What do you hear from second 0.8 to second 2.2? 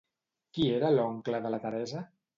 l'oncle de la Teresa?